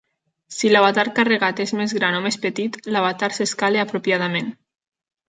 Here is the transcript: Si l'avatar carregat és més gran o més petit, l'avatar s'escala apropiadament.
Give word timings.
Si 0.59 0.69
l'avatar 0.71 1.03
carregat 1.19 1.61
és 1.65 1.73
més 1.81 1.93
gran 1.97 2.17
o 2.19 2.21
més 2.23 2.37
petit, 2.47 2.79
l'avatar 2.97 3.29
s'escala 3.39 3.85
apropiadament. 3.85 4.51